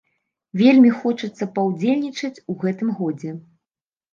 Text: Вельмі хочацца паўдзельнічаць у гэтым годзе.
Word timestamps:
Вельмі 0.61 0.91
хочацца 1.01 1.47
паўдзельнічаць 1.57 2.41
у 2.55 2.59
гэтым 2.65 2.89
годзе. 3.03 3.39